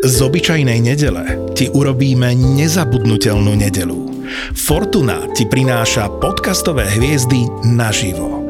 [0.00, 4.24] Z obyčajnej nedele ti urobíme nezabudnutelnú nedelu.
[4.56, 8.49] Fortuna ti prináša podcastové hviezdy naživo.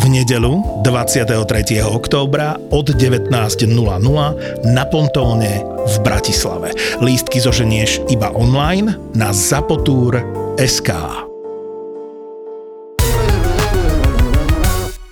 [0.00, 1.84] V nedelu 23.
[1.84, 3.68] októbra od 19.00
[4.72, 6.72] na Pontóne v Bratislave.
[7.04, 10.88] Lístky zoženieš iba online na zapotur.sk.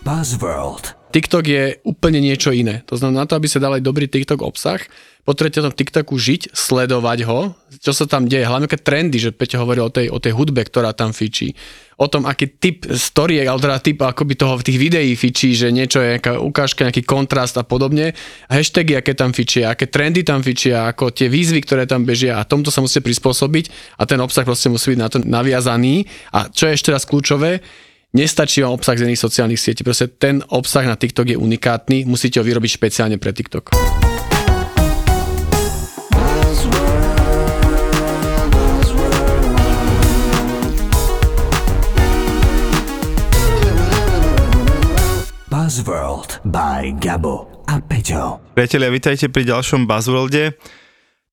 [0.01, 0.97] Buzzworld.
[1.18, 2.86] TikTok je úplne niečo iné.
[2.86, 4.78] To znamená, na to, aby sa dal aj dobrý TikTok obsah,
[5.27, 9.60] potrebujete tom TikToku žiť, sledovať ho, čo sa tam deje, hlavne aké trendy, že Peťo
[9.60, 11.58] hovoril o tej, o tej hudbe, ktorá tam fičí,
[11.98, 15.74] o tom, aký typ story, ale teda typ akoby toho v tých videí fičí, že
[15.74, 18.14] niečo je nejaká ukážka, nejaký kontrast a podobne,
[18.46, 22.46] hashtagy, aké tam fičia, aké trendy tam fičia, ako tie výzvy, ktoré tam bežia a
[22.46, 26.06] tomto sa musíte prispôsobiť a ten obsah proste musí byť na to naviazaný.
[26.30, 27.61] A čo je ešte raz kľúčové,
[28.09, 32.41] Nestačí vám obsah z iných sociálnych sietí, proste ten obsah na TikTok je unikátny, musíte
[32.41, 33.77] ho vyrobiť špeciálne pre TikTok.
[45.53, 48.41] Buzzworld by Gabo a Peťo.
[48.56, 50.56] Priatelia, vitajte pri ďalšom Buzzworlde.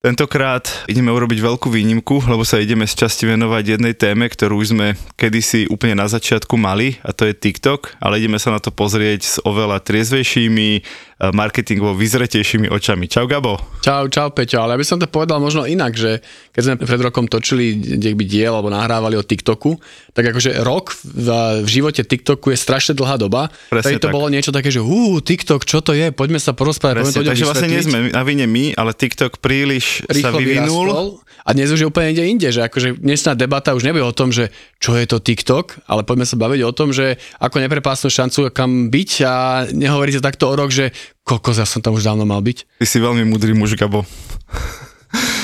[0.05, 4.77] Tentokrát ideme urobiť veľkú výnimku, lebo sa ideme z časti venovať jednej téme, ktorú už
[4.77, 8.69] sme kedysi úplne na začiatku mali, a to je TikTok, ale ideme sa na to
[8.69, 13.07] pozrieť s oveľa triezvejšími, Eh, marketingovo vyzretejšími očami.
[13.07, 13.55] Čau Gabo.
[13.79, 16.19] Čau, čau Peťo, ale ja by som to povedal možno inak, že
[16.55, 19.75] keď sme pred rokom točili kde by diel alebo nahrávali o TikToku,
[20.15, 21.27] tak akože rok v,
[21.61, 23.51] v živote TikToku je strašne dlhá doba.
[23.67, 24.15] Presne to tak.
[24.15, 27.11] bolo niečo také, že hú, TikTok, čo to je, poďme sa porozprávať.
[27.11, 30.39] Presne, poďme to takže vlastne nie sme na vine my, ale TikTok príliš sa rýchlo
[30.39, 30.87] vyvinul.
[30.87, 31.07] vyrastol
[31.45, 34.33] a dnes už je úplne inde inde, že akože dnesná debata už nebude o tom,
[34.33, 34.49] že
[34.81, 38.89] čo je to TikTok, ale poďme sa baviť o tom, že ako neprepásnu šancu kam
[38.89, 39.33] byť a
[39.69, 40.89] nehovoríte takto o rok, že
[41.21, 42.81] kokos, ja som tam už dávno mal byť.
[42.81, 44.09] Ty si veľmi mudrý muž, Gabo.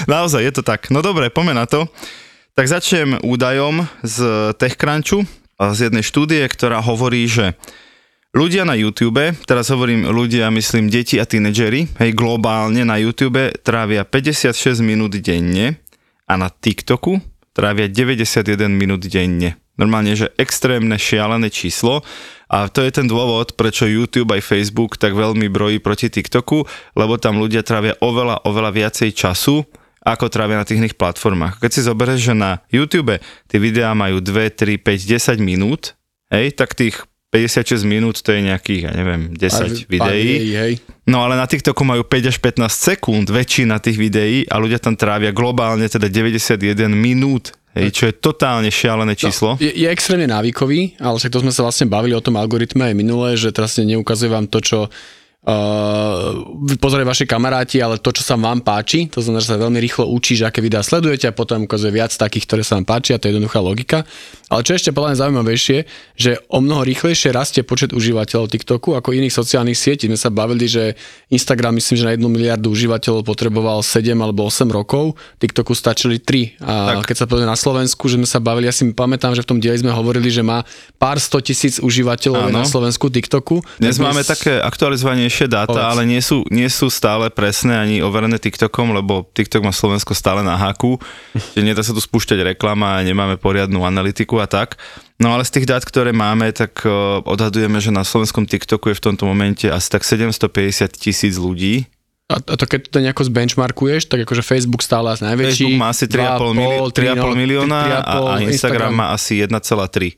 [0.05, 0.89] Naozaj, je to tak.
[0.89, 1.89] No dobre, poďme na to.
[2.55, 4.17] Tak začnem údajom z
[4.59, 5.23] TechCrunchu,
[5.55, 7.55] z jednej štúdie, ktorá hovorí, že
[8.33, 14.03] ľudia na YouTube, teraz hovorím ľudia, myslím deti a tínedžeri, hej, globálne na YouTube trávia
[14.03, 15.79] 56 minút denne
[16.25, 19.59] a na TikToku trávia 91 minút denne.
[19.79, 22.03] Normálne, že extrémne šialené číslo
[22.51, 26.67] a to je ten dôvod, prečo YouTube aj Facebook tak veľmi brojí proti TikToku,
[26.99, 29.63] lebo tam ľudia trávia oveľa, oveľa viacej času,
[30.01, 31.61] ako trávia na tých iných platformách.
[31.61, 35.93] Keď si zoberieš, že na YouTube tie videá majú 2, 3, 5, 10 minút,
[36.33, 40.51] hej, tak tých 56 minút to je nejakých, ja neviem, 10 Pár- videí.
[40.51, 40.73] hej.
[41.07, 44.99] No ale na TikToku majú 5 až 15 sekúnd väčšina tých videí a ľudia tam
[44.99, 46.59] trávia globálne teda 91
[46.91, 49.55] minút, hej, čo je totálne šialené číslo.
[49.63, 52.95] Je, je extrémne návykový, ale však to sme sa vlastne bavili o tom algoritme aj
[52.99, 54.77] minule, že teraz neukazuje vám to, čo
[55.47, 59.79] uh, pozrie vaši kamaráti, ale to, čo sa vám páči, to znamená, že sa veľmi
[59.81, 63.17] rýchlo učí, že aké videá sledujete a potom ukazuje viac takých, ktoré sa vám páčia,
[63.17, 64.05] to je jednoduchá logika.
[64.51, 65.77] Ale čo je ešte podľa mňa zaujímavejšie,
[66.19, 70.11] že o mnoho rýchlejšie rastie počet užívateľov TikToku ako iných sociálnych sietí.
[70.11, 70.99] My sa bavili, že
[71.31, 76.59] Instagram myslím, že na jednu miliardu užívateľov potreboval 7 alebo 8 rokov, TikToku stačili 3.
[76.67, 77.07] A Tak.
[77.07, 79.57] keď sa pozrie na Slovensku, že sme sa bavili, ja si pamätám, že v tom
[79.63, 80.67] dieli sme hovorili, že má
[80.99, 82.59] pár 100 tisíc užívateľov Áno.
[82.59, 83.63] na Slovensku TikToku.
[83.79, 85.87] Dnes Tak máme také aktualizovanejšie dáta, Povedz.
[85.95, 90.43] ale nie sú, nie sú stále presné ani overené TikTokom, lebo TikTok má Slovensko stále
[90.43, 90.99] na háku,
[91.55, 94.81] že nedá sa tu spúšťať reklama a nemáme poriadnu analytiku a tak.
[95.21, 98.97] No ale z tých dát, ktoré máme, tak uh, odhadujeme, že na slovenskom TikToku je
[98.97, 100.41] v tomto momente asi tak 750
[100.97, 101.85] tisíc ľudí.
[102.31, 105.67] A, a to keď to nejako zbenchmarkuješ, tak akože Facebook stále asi najväčší.
[105.67, 110.17] Facebook má asi 3,5 mili- 3,5 milióna a, a Instagram má asi 1,3.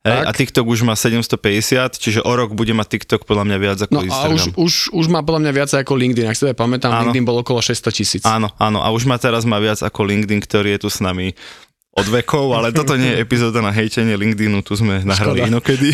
[0.00, 3.78] Hej, a TikTok už má 750, čiže o rok bude mať TikTok podľa mňa viac
[3.84, 4.32] ako No a Instagram.
[4.32, 7.12] už, už, už má podľa mňa viac ako LinkedIn, ak si to ja pamätám, Áno.
[7.12, 8.22] LinkedIn bol okolo 600 tisíc.
[8.24, 11.36] Áno, áno, a už ma teraz má viac ako LinkedIn, ktorý je tu s nami
[12.00, 15.50] od vekov, ale toto nie je epizóda na hejtenie LinkedInu, tu sme nahrali Škoda.
[15.52, 15.90] inokedy.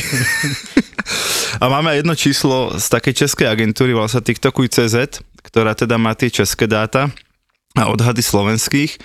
[1.63, 6.15] a máme aj jedno číslo z takej českej agentúry, volá sa TikTokuj.cz, ktorá teda má
[6.15, 7.11] tie české dáta
[7.75, 8.97] a odhady slovenských.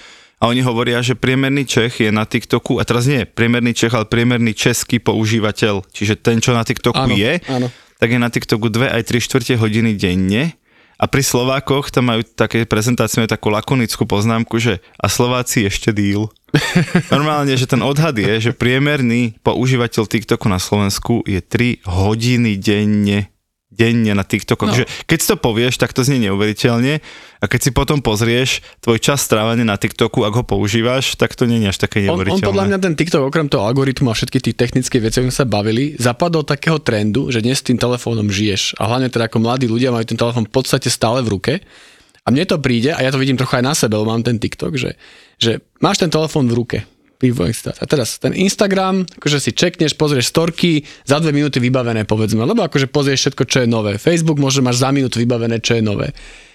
[0.42, 4.09] A oni hovoria, že priemerný Čech je na TikToku, a teraz nie priemerný Čech, ale
[4.09, 7.69] priemerný český používateľ, čiže ten, čo na TikToku Áno, je, áno.
[8.01, 10.57] tak je na TikToku 2 aj 3 štvrte hodiny denne
[11.01, 15.89] A pri Slovákoch tam majú také prezentácie, majú takú lakonickú poznámku, že a Slováci ešte
[15.89, 16.30] díl.
[17.15, 23.31] Normálne, že ten odhad je, že priemerný používateľ TikToku na Slovensku je 3 hodiny denne
[23.81, 24.69] denne na TikToku.
[24.69, 24.78] No.
[24.78, 27.01] Že keď si to povieš, tak to znie neuveriteľne
[27.42, 31.50] a keď si potom pozrieš tvoj čas strávania na TikToku, ak ho používaš, tak to
[31.50, 32.38] nie je až také neuveriteľné.
[32.38, 35.33] On, on podľa mňa ten TikTok okrem toho algoritmu a všetky tých technické veci, o
[35.33, 39.66] sa bavili, zapadol takého trendu, že dnes tým telefónom žiješ a hlavne teda ako mladí
[39.66, 41.54] ľudia majú ten telefón v podstate stále v ruke
[42.22, 44.38] a mne to príde, a ja to vidím trocha aj na sebe, lebo mám ten
[44.38, 44.94] TikTok, že,
[45.42, 46.78] že máš ten telefón v ruke,
[47.77, 52.65] a teraz ten Instagram, akože si čekneš, pozrieš storky, za dve minúty vybavené povedzme, lebo
[52.65, 54.01] akože pozrieš všetko, čo je nové.
[54.01, 56.09] Facebook možno máš za minútu vybavené, čo je nové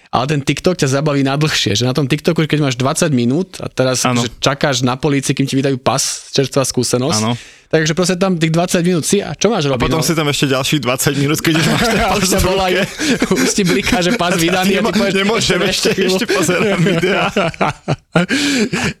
[0.07, 3.59] ale ten TikTok ťa zabaví na dlhšie, že na tom TikToku, keď máš 20 minút
[3.59, 7.33] a teraz že čakáš na polícii, kým ti vydajú pas, čerstvá skúsenosť, ano.
[7.67, 9.79] Takže proste tam tých 20 minút si a čo máš robiť?
[9.79, 10.05] A potom no?
[10.05, 12.73] si tam ešte ďalších 20 minút, keď už máš ten pas už, volaj,
[13.27, 17.27] už ti bliká, že pas vydaný a, ty povieš, nemôžem ešte, ešte pozerať videa.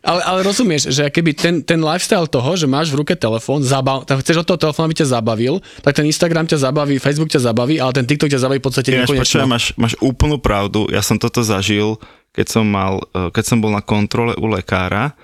[0.03, 4.03] ale, ale rozumieš, že keby ten, ten lifestyle toho, že máš v ruke telefón, zabav,
[4.03, 7.41] tak chceš od toho telefónu, aby ťa zabavil, tak ten Instagram ťa zabaví, Facebook ťa
[7.47, 9.47] zabaví, ale ten TikTok ťa zabaví v podstate nekonečno.
[9.47, 11.95] Máš, máš úplnú pravdu, ja som toto zažil,
[12.35, 15.17] keď som, mal, e, keď som bol na kontrole u lekára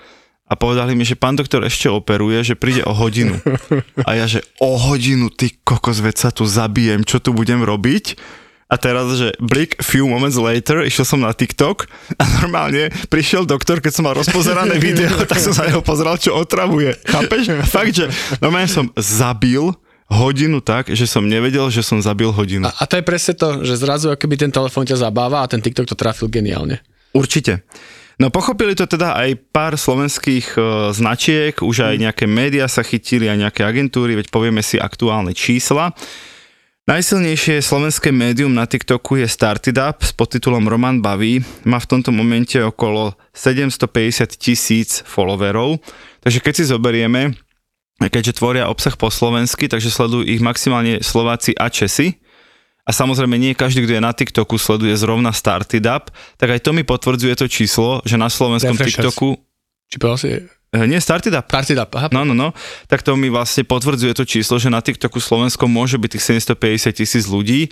[0.44, 3.40] a povedali mi, že pán doktor ešte operuje, že príde o hodinu.
[4.04, 8.20] A ja, že o hodinu, ty kokos, veď sa tu zabijem, čo tu budem robiť?
[8.68, 11.88] A teraz, že blik, few moments later, išiel som na TikTok
[12.20, 16.36] a normálne prišiel doktor, keď som mal rozpozerané video, tak som sa neho pozeral, čo
[16.36, 16.96] otravuje.
[17.08, 17.54] Chápeš?
[17.68, 18.08] Fakt, že
[18.40, 19.72] normálne som zabil
[20.08, 22.68] hodinu tak, že som nevedel, že som zabil hodinu.
[22.68, 25.60] A, a to je presne to, že zrazu keby ten telefón ťa zabáva a ten
[25.60, 26.84] TikTok to trafil geniálne.
[27.14, 27.64] Určite.
[28.18, 30.60] No pochopili to teda aj pár slovenských e,
[30.94, 32.02] značiek, už aj mm.
[32.06, 35.90] nejaké médiá sa chytili, aj nejaké agentúry, veď povieme si aktuálne čísla.
[36.84, 41.40] Najsilnejšie slovenské médium na TikToku je Started Up s podtitulom Roman Baví.
[41.64, 45.80] Má v tomto momente okolo 750 tisíc followerov.
[46.20, 47.32] Takže keď si zoberieme,
[48.04, 52.20] keďže tvoria obsah po slovensky, takže sledujú ich maximálne Slováci a Česi.
[52.84, 56.76] A samozrejme nie každý, kto je na TikToku, sleduje zrovna Started Up, tak aj to
[56.76, 59.40] mi potvrdzuje to číslo, že na slovenskom TikToku...
[59.88, 60.30] Či si...
[60.74, 61.46] Eh, nie, Started Up.
[61.48, 62.12] Started Up, aha.
[62.12, 62.52] No, no, no.
[62.90, 66.98] Tak to mi vlastne potvrdzuje to číslo, že na TikToku Slovenskom môže byť tých 750
[66.98, 67.70] tisíc ľudí,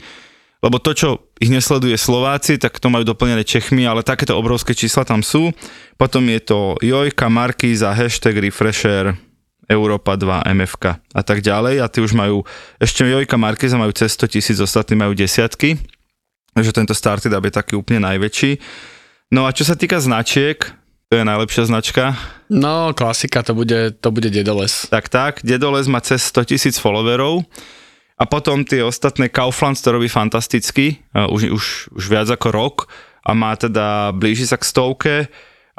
[0.63, 1.09] lebo to, čo
[1.43, 5.51] ich nesleduje Slováci, tak to majú doplnené Čechmi, ale takéto obrovské čísla tam sú.
[5.99, 9.19] Potom je to Jojka, Markíza, hashtag Refresher,
[9.73, 11.81] Európa 2, MFK a tak ďalej.
[11.81, 12.45] A tí už majú,
[12.77, 15.81] ešte Jojka Markeza majú cez 100 tisíc, ostatní majú desiatky,
[16.53, 18.61] takže tento Started Up je taký úplne najväčší.
[19.33, 20.61] No a čo sa týka značiek,
[21.09, 22.17] to je najlepšia značka.
[22.53, 24.89] No, klasika, to bude, to bude Dedoles.
[24.93, 27.45] Tak, tak, Dedoles má cez 100 tisíc followerov.
[28.21, 31.65] A potom tie ostatné Kaufland to robí fantasticky, už, už,
[31.97, 32.77] už viac ako rok.
[33.29, 35.15] A má teda, blíži sa k stovke,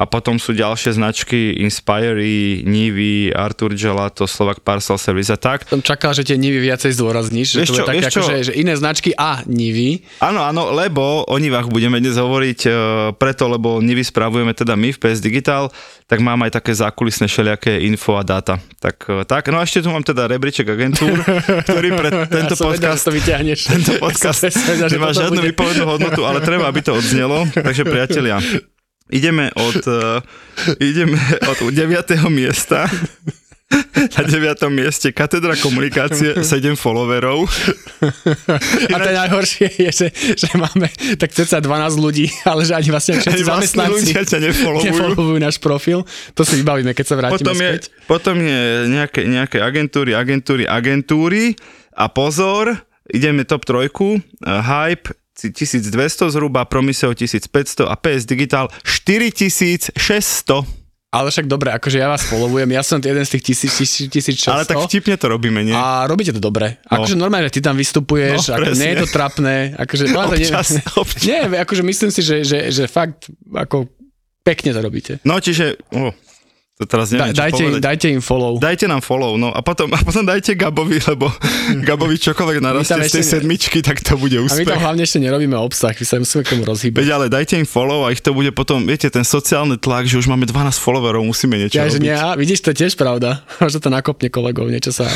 [0.03, 5.63] a potom sú ďalšie značky Inspiry, Nivy, Artur Gelato, Slovak Parcel Service a tak.
[5.71, 8.75] Som čakal, že tie Nivy viacej zdôrazníš, že to je také ako, že, že iné
[8.75, 10.03] značky a Nivy.
[10.19, 12.69] Áno, áno, lebo o Nivách budeme dnes hovoriť e,
[13.15, 15.71] preto, lebo Nivy spravujeme teda my v PS Digital,
[16.03, 18.59] tak mám aj také zákulisné všelijaké info a dáta.
[18.83, 21.15] Tak, e, tak, no a ešte tu mám teda rebríček agentúr,
[21.63, 22.09] ktorý pre
[22.43, 23.59] tento ja podcast, to vyťahneš.
[23.79, 24.51] tento podcast
[24.91, 27.47] nemá žiadnu výpovednú hodnotu, ale treba, aby to odznelo.
[27.55, 28.43] Takže priatelia,
[29.09, 30.21] ideme od, uh,
[30.91, 32.29] ideme od 9.
[32.29, 32.87] miesta
[34.17, 34.69] na 9.
[34.69, 37.49] mieste katedra komunikácie, 7 followerov.
[38.93, 40.07] A to najhoršie je, že,
[40.37, 44.89] že máme tak ceca 12 ľudí, ale že ani vlastne všetci zamestnanci ťa nefollowujú.
[44.93, 46.05] nefollowujú náš profil.
[46.37, 47.83] To si vybavíme, keď sa vrátime potom je, späť.
[48.05, 51.43] Potom je nejaké, nejaké agentúry, agentúry, agentúry
[51.93, 52.77] a pozor,
[53.09, 59.93] ideme top trojku, uh, Hype, 1200 zhruba, Promiseo 1500 a PS Digital 4600.
[61.13, 64.49] Ale však dobre, akože ja vás followujem, ja som jeden z tých 1600.
[64.49, 65.69] Ale tak vtipne to robíme, nie?
[65.69, 66.81] A robíte to dobre.
[66.89, 67.05] No.
[67.05, 69.77] Akože normálne, ty tam vystupuješ, no, ako, nie je to trapné.
[69.77, 71.21] Akože, občas, nie, občas.
[71.29, 73.85] nie, akože myslím si, že, že, že fakt ako
[74.41, 75.13] pekne to robíte.
[75.21, 76.09] No čiže, oh,
[76.83, 78.59] to teraz neviem, da, dajte, im, dajte im follow.
[78.59, 81.31] Dajte nám follow, no a potom, a potom dajte Gabovi, lebo
[81.87, 84.67] Gabovi čokoľvek narastie z tej sedmičky, tak to bude úspech.
[84.67, 86.99] A my tam hlavne ešte nerobíme obsah, my sa musíme k tomu rozhýbať.
[86.99, 90.19] Veď ale dajte im follow a ich to bude potom, viete, ten sociálny tlak, že
[90.19, 92.03] už máme 12 followerov, musíme niečo ja, robiť.
[92.03, 93.47] Nie, vidíš, to je tiež pravda.
[93.63, 95.07] Možno to nakopne kolegov, niečo sa...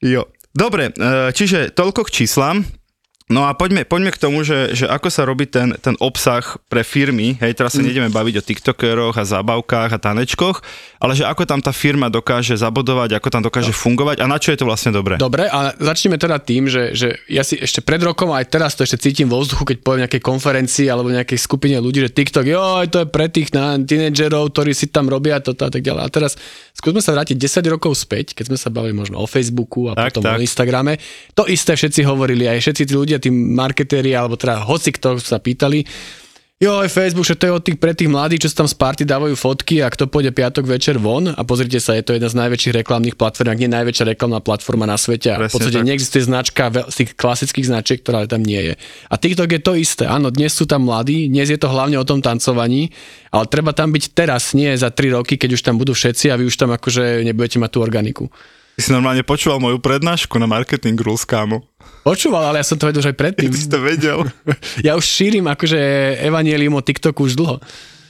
[0.00, 0.32] Jo.
[0.54, 2.62] Dobre, e, čiže toľko k číslam.
[3.32, 6.84] No a poďme, poďme k tomu, že, že ako sa robí ten, ten obsah pre
[6.84, 7.86] firmy, hej, teraz sa mm.
[7.88, 10.60] nejdeme baviť o tiktokeroch a zábavkách a tanečkoch,
[11.00, 13.80] ale že ako tam tá firma dokáže zabodovať, ako tam dokáže no.
[13.80, 15.16] fungovať a na čo je to vlastne dobré.
[15.16, 18.84] Dobre, a začneme teda tým, že, že ja si ešte pred rokom aj teraz to
[18.84, 22.60] ešte cítim vo vzduchu, keď poviem nejakej konferencii alebo nejakej skupine ľudí, že TikTok, jo,
[22.92, 26.02] to je pre tých na tínedžerov, ktorí si tam robia toto a tak ďalej.
[26.04, 26.36] A teraz
[26.76, 30.12] skúsme sa vrátiť 10 rokov späť, keď sme sa bavili možno o Facebooku a tak,
[30.12, 30.36] potom tak.
[30.36, 31.00] o Instagrame.
[31.32, 35.22] To isté všetci hovorili, aj všetci tí ľudia ľudia, tí marketéri, alebo teda hoci kto
[35.22, 35.86] sa pýtali,
[36.58, 39.02] jo, Facebook, že to je od tých, pre tých mladých, čo sa tam z party
[39.04, 42.40] dávajú fotky a kto pôjde piatok večer von a pozrite sa, je to jedna z
[42.40, 45.86] najväčších reklamných platform, ak nie najväčšia reklamná platforma na svete a v podstate tak.
[45.86, 48.74] neexistuje značka z tých klasických značiek, ktorá tam nie je.
[49.12, 52.06] A TikTok je to isté, áno, dnes sú tam mladí, dnes je to hlavne o
[52.06, 52.88] tom tancovaní,
[53.28, 56.38] ale treba tam byť teraz, nie za 3 roky, keď už tam budú všetci a
[56.40, 58.26] vy už tam akože nebudete mať tú organiku.
[58.74, 61.62] Ty si normálne počúval moju prednášku na Marketing Rules, kámo.
[62.02, 63.46] Počúval, ale ja som to vedel už aj predtým.
[63.46, 64.26] Ty si to vedel.
[64.86, 65.78] ja už šírim akože
[66.18, 67.62] evanielium o TikToku už dlho.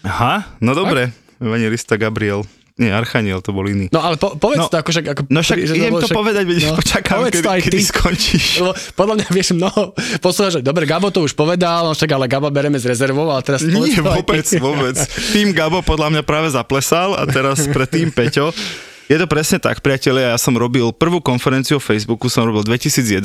[0.09, 1.12] Aha, no dobre.
[1.37, 2.49] Evangelista Gabriel.
[2.75, 3.87] Nie, Archaniel to bol iný.
[3.94, 5.06] No ale po, povedz no, to akože...
[5.06, 7.87] Ako, no však že idem to však, povedať, veď no, počakám, kedy, kedy ty.
[7.87, 8.47] skončíš.
[8.59, 9.94] Lebo podľa mňa vieš mnoho
[10.50, 13.62] že dobre, Gabo to už povedal, no však ale Gabo bereme z rezervou, ale teraz...
[13.62, 14.97] Nie, vôbec, vôbec.
[15.30, 18.50] Tým Gabo podľa mňa práve zaplesal a teraz pre tým Peťo.
[19.04, 22.80] Je to presne tak, priatelia, ja som robil prvú konferenciu o Facebooku, som robil v
[22.80, 23.20] 2011.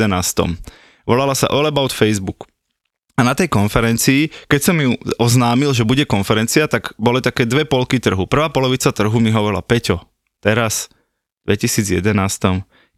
[1.07, 2.51] Volala sa All About Facebook.
[3.15, 7.67] A na tej konferencii, keď som ju oznámil, že bude konferencia, tak boli také dve
[7.67, 8.27] polky trhu.
[8.27, 10.03] Prvá polovica trhu mi hovorila, Peťo,
[10.39, 10.87] teraz,
[11.43, 11.99] v 2011,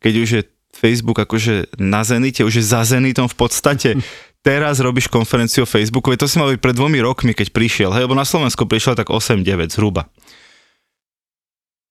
[0.01, 0.41] keď už je
[0.73, 3.89] Facebook akože na zenite, už je za zenitom v podstate,
[4.47, 8.09] teraz robíš konferenciu o Facebooku, to si mal byť pred dvomi rokmi, keď prišiel, hej,
[8.09, 10.09] lebo na Slovensko prišiel tak 8-9 zhruba.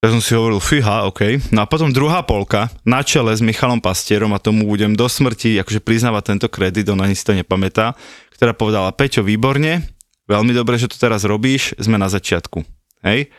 [0.01, 1.53] Ja som si hovoril, fíha, OK.
[1.53, 5.61] No a potom druhá polka, na čele s Michalom Pastierom, a tomu budem do smrti
[5.61, 7.93] akože priznávať tento kredit, on ani si to nepamätá,
[8.33, 9.85] ktorá povedala, Peťo, výborne,
[10.25, 12.65] veľmi dobre, že to teraz robíš, sme na začiatku.
[13.05, 13.29] Hej?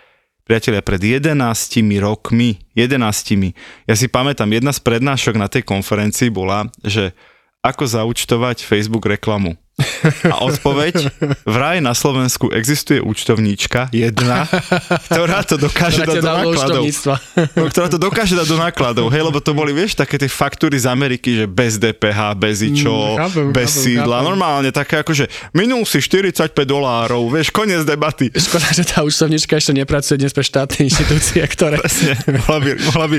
[0.47, 1.35] Priatelia, pred 11
[1.99, 2.95] rokmi, 11,
[3.91, 7.11] ja si pamätám, jedna z prednášok na tej konferencii bola, že
[7.67, 9.59] ako zaučtovať Facebook reklamu.
[10.29, 11.09] A odpoveď,
[11.49, 14.45] vraj na Slovensku existuje účtovníčka, jedna,
[15.09, 16.85] ktorá to dokáže dať do nákladov.
[17.57, 20.77] No, ktorá to dokáže dať do nákladov, hej, lebo to boli, vieš, také tie faktúry
[20.77, 24.29] z Ameriky, že bez DPH, bez ičo, mm, chápem, bez chápem, sídla, chápem.
[24.29, 25.25] normálne také akože
[25.57, 28.29] minul si 45 dolárov, vieš, koniec debaty.
[28.29, 31.81] Škoda, že tá účtovníčka ešte nepracuje dnes pre štátne inštitúcie, ktoré...
[31.81, 33.17] Presne, mohla by, mohla by,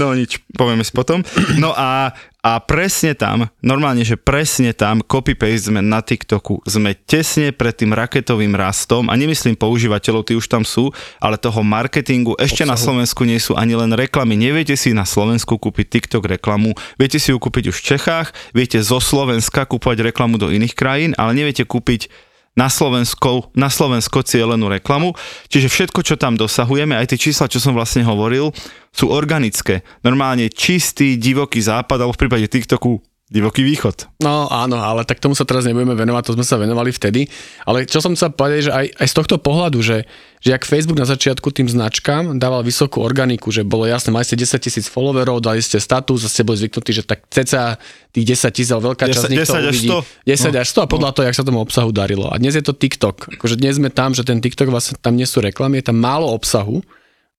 [0.00, 1.20] no nič, povieme si potom.
[1.60, 7.50] No a a presne tam, normálne, že presne tam, copy-paste sme na TikToku, sme tesne
[7.50, 12.62] pred tým raketovým rastom a nemyslím používateľov, tí už tam sú, ale toho marketingu ešte
[12.62, 12.72] Obsahu.
[12.72, 14.38] na Slovensku nie sú ani len reklamy.
[14.38, 18.78] Neviete si na Slovensku kúpiť TikTok reklamu, viete si ju kúpiť už v Čechách, viete
[18.80, 22.08] zo Slovenska kúpať reklamu do iných krajín, ale neviete kúpiť
[22.52, 25.16] na Slovensko, na Slovensko cieľenú reklamu.
[25.48, 28.52] Čiže všetko, čo tam dosahujeme, aj tie čísla, čo som vlastne hovoril,
[28.92, 29.80] sú organické.
[30.04, 34.20] Normálne čistý, divoký západ, alebo v prípade TikToku divoký východ.
[34.20, 37.24] No áno, ale tak tomu sa teraz nebudeme venovať, to sme sa venovali vtedy.
[37.64, 40.04] Ale čo som sa povedať, že aj, aj z tohto pohľadu, že,
[40.44, 44.36] že ak Facebook na začiatku tým značkám dával vysokú organiku, že bolo jasné, mali ste
[44.36, 47.80] 10 tisíc followerov, dali ste status a ste boli zvyknutí, že tak ceca
[48.12, 50.52] tých 10 tisíc, veľká 10, časť 10 10 až 100.
[50.52, 50.60] 10 no.
[50.60, 51.14] až 100 a podľa no.
[51.16, 52.28] toho, jak sa tomu obsahu darilo.
[52.28, 53.32] A dnes je to TikTok.
[53.40, 56.28] Akože dnes sme tam, že ten TikTok vlastne tam nie sú reklamy, je tam málo
[56.28, 56.84] obsahu,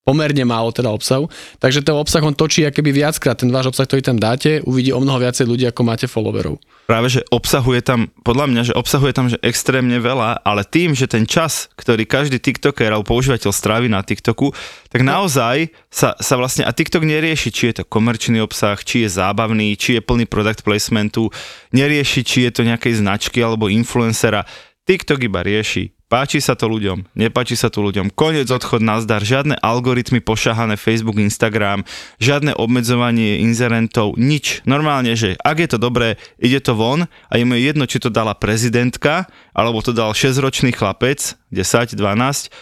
[0.04, 4.04] pomerne málo teda obsahu, takže ten obsah on točí akoby viackrát, ten váš obsah, ktorý
[4.04, 6.60] tam dáte, uvidí o mnoho viacej ľudí, ako máte followerov.
[6.84, 11.08] Práve, že obsahuje tam, podľa mňa, že obsahuje tam že extrémne veľa, ale tým, že
[11.08, 14.52] ten čas, ktorý každý TikToker alebo používateľ strávi na TikToku,
[14.92, 19.16] tak naozaj sa, sa vlastne, a TikTok nerieši, či je to komerčný obsah, či je
[19.16, 21.32] zábavný, či je plný product placementu,
[21.72, 24.44] nerieši, či je to nejakej značky alebo influencera.
[24.84, 28.14] TikTok iba rieši Páči sa to ľuďom, nepáči sa to ľuďom.
[28.14, 31.82] Konec odchod nazdar, žiadne algoritmy pošahané Facebook, Instagram,
[32.22, 34.62] žiadne obmedzovanie inzerentov, nič.
[34.62, 38.14] Normálne, že ak je to dobré, ide to von a je mi jedno, či to
[38.14, 39.26] dala prezidentka,
[39.58, 41.98] alebo to dal 6-ročný chlapec, 10, 12,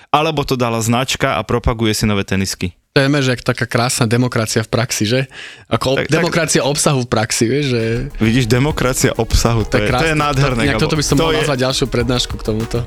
[0.08, 2.72] alebo to dala značka a propaguje si nové tenisky.
[2.92, 5.24] To je že taká krásna demokracia v praxi, že?
[5.64, 7.82] Ako tak, demokracia tak, obsahu v praxi, vieš, že...
[8.20, 10.62] Vidíš, demokracia obsahu, to, je, krásne, to je nádherné.
[10.76, 11.40] To, toto by som to mohol je...
[11.40, 12.84] nazvať ďalšiu prednášku k tomuto.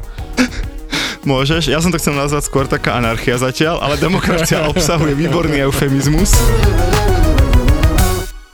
[1.25, 5.65] Môžeš, ja som to chcel nazvať skôr taká anarchia zatiaľ, ale demokracia obsahu je výborný
[5.65, 6.37] eufemizmus.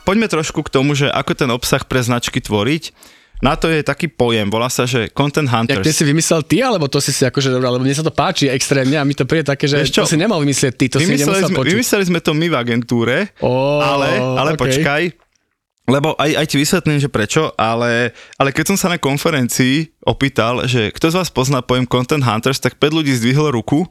[0.08, 2.96] Poďme trošku k tomu, že ako ten obsah pre značky tvoriť.
[3.42, 5.82] Na to je taký pojem, volá sa, že Content Hunters.
[5.82, 8.14] Jak ty si vymyslel ty, alebo to si si akože dobrý, lebo mne sa to
[8.14, 11.42] páči extrémne a mi to príde také, že to si nemal vymyslieť ty, to vymysleli
[11.42, 11.74] si sme, počuť.
[11.74, 14.62] Vymysleli sme to my v agentúre, oh, ale, ale okay.
[14.62, 15.02] počkaj,
[15.90, 20.62] lebo aj, aj ti vysvetlím, že prečo, ale, ale keď som sa na konferencii opýtal,
[20.70, 23.82] že kto z vás pozná pojem Content Hunters, tak 5 ľudí zdvihlo ruku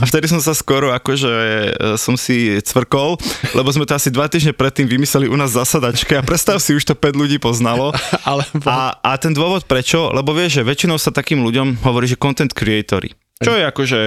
[0.00, 1.68] a vtedy som sa skoro akože e,
[2.00, 3.20] som si cvrkol,
[3.52, 6.88] lebo sme to asi dva týždne predtým vymysleli u nás zasadačke a predstav si, už
[6.88, 7.92] to 5 ľudí poznalo.
[8.28, 8.64] Alebo...
[8.64, 12.56] A, a ten dôvod prečo, lebo vieš, že väčšinou sa takým ľuďom hovorí, že content
[12.56, 13.12] creatory.
[13.44, 14.00] Čo je akože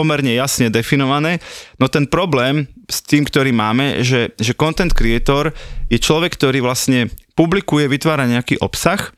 [0.00, 1.44] pomerne jasne definované.
[1.76, 5.52] No ten problém s tým, ktorý máme, že, že content creator
[5.92, 9.12] je človek, ktorý vlastne publikuje, vytvára nejaký obsah,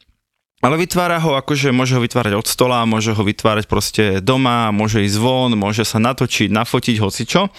[0.63, 5.03] ale vytvára ho akože môže ho vytvárať od stola, môže ho vytvárať proste doma, môže
[5.03, 7.51] ísť von, môže sa natočiť, nafotiť, hocičo.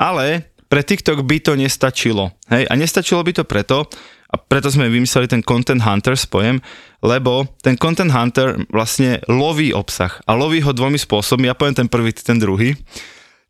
[0.00, 2.32] Ale pre TikTok by to nestačilo.
[2.48, 2.64] Hej?
[2.64, 3.84] A nestačilo by to preto,
[4.32, 6.64] a preto sme vymysleli ten Content Hunter spojem,
[7.04, 11.44] lebo ten Content Hunter vlastne loví obsah a loví ho dvomi spôsobmi.
[11.44, 12.72] Ja poviem ten prvý, ten druhý.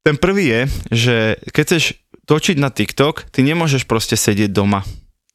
[0.02, 1.16] Ten prvý je, že
[1.54, 1.84] keď chceš
[2.26, 4.82] točiť na TikTok, ty nemôžeš proste sedieť doma.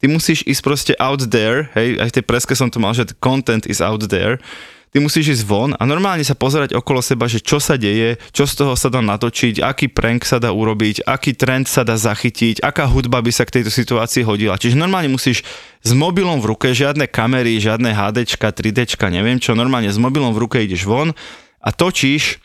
[0.04, 3.08] Ty musíš ísť proste out there, hej, aj v tej preske som to mal, že
[3.24, 4.44] content is out there
[4.92, 8.48] ty musíš ísť von a normálne sa pozerať okolo seba, že čo sa deje, čo
[8.48, 12.64] z toho sa dá natočiť, aký prank sa dá urobiť, aký trend sa dá zachytiť,
[12.64, 14.56] aká hudba by sa k tejto situácii hodila.
[14.56, 15.44] Čiže normálne musíš
[15.84, 20.42] s mobilom v ruke, žiadne kamery, žiadne HDčka, 3Dčka, neviem čo, normálne s mobilom v
[20.48, 21.12] ruke ideš von
[21.60, 22.40] a točíš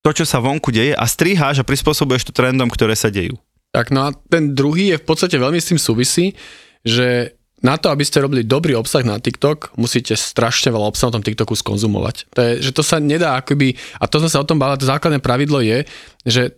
[0.00, 3.36] to, čo sa vonku deje a striháš a prispôsobuješ to trendom, ktoré sa dejú.
[3.76, 6.32] Tak no a ten druhý je v podstate veľmi s tým súvisí,
[6.80, 7.35] že
[7.66, 11.26] na to, aby ste robili dobrý obsah na TikTok, musíte strašne veľa obsahu na tom
[11.26, 12.30] TikToku skonzumovať.
[12.30, 14.86] To je, že to sa nedá akoby, a to sme sa o tom bavili, to
[14.86, 15.82] základné pravidlo je,
[16.22, 16.54] že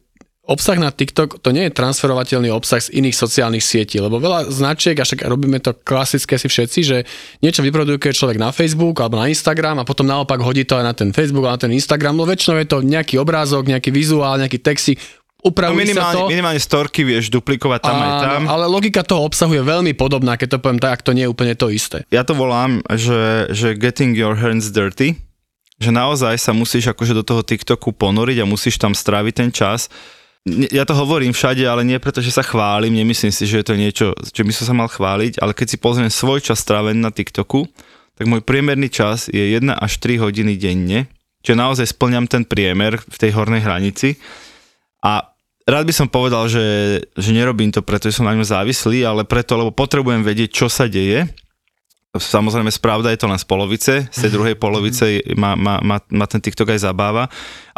[0.48, 4.96] obsah na TikTok to nie je transferovateľný obsah z iných sociálnych sietí, lebo veľa značiek,
[4.96, 6.96] a však robíme to klasické si všetci, že
[7.44, 10.96] niečo vyprodukuje človek na Facebook alebo na Instagram a potom naopak hodí to aj na
[10.96, 14.58] ten Facebook a na ten Instagram, no väčšinou je to nejaký obrázok, nejaký vizuál, nejaký
[14.64, 14.96] texty,
[15.42, 16.30] upraví no minimálne, sa to.
[16.30, 18.40] minimálne storky vieš duplikovať tam Áno, aj tam.
[18.50, 21.54] Ale logika toho obsahu je veľmi podobná, keď to poviem tak, to nie je úplne
[21.54, 22.02] to isté.
[22.10, 25.14] Ja to volám, že, že getting your hands dirty,
[25.78, 29.86] že naozaj sa musíš akože do toho TikToku ponoriť a musíš tam stráviť ten čas.
[30.74, 33.74] Ja to hovorím všade, ale nie preto, že sa chválim, nemyslím si, že je to
[33.76, 37.12] niečo, čo by som sa mal chváliť, ale keď si pozriem svoj čas strávený na
[37.12, 37.68] TikToku,
[38.18, 41.06] tak môj priemerný čas je 1 až 3 hodiny denne,
[41.46, 44.18] čo naozaj splňam ten priemer v tej hornej hranici
[45.04, 45.32] a
[45.68, 46.66] rád by som povedal, že,
[47.14, 50.66] že nerobím to preto, že som na ňom závislý, ale preto, lebo potrebujem vedieť, čo
[50.66, 51.28] sa deje.
[52.16, 56.26] Samozrejme, spravda je to len z polovice, z tej druhej polovice ma, ma, ma, ma
[56.26, 57.28] ten TikTok aj zabáva.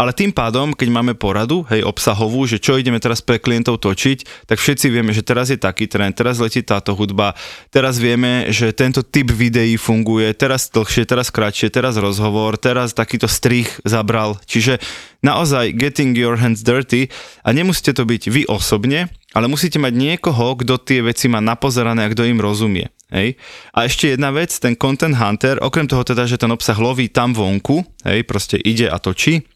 [0.00, 4.48] Ale tým pádom, keď máme poradu, hej, obsahovú, že čo ideme teraz pre klientov točiť,
[4.48, 7.36] tak všetci vieme, že teraz je taký trend, teraz letí táto hudba,
[7.68, 13.28] teraz vieme, že tento typ videí funguje, teraz dlhšie, teraz kratšie, teraz rozhovor, teraz takýto
[13.28, 14.40] strich zabral.
[14.48, 14.80] Čiže
[15.20, 17.12] naozaj getting your hands dirty
[17.44, 22.08] a nemusíte to byť vy osobne, ale musíte mať niekoho, kto tie veci má napozerané
[22.08, 22.88] a kto im rozumie.
[23.12, 23.36] Hej.
[23.74, 27.34] A ešte jedna vec, ten content hunter, okrem toho teda, že ten obsah loví tam
[27.34, 29.49] vonku, hej, proste ide a točí,